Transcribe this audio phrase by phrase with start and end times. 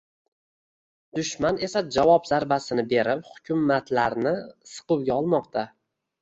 [1.19, 4.33] Dushman esa javob zarbasini berib, hukumatlarni
[4.73, 5.67] siquvga olmoqda